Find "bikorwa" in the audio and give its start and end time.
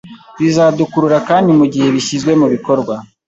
2.53-2.93